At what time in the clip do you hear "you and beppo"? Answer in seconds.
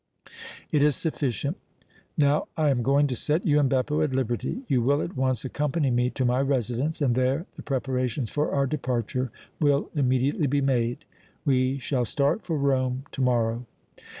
3.45-4.01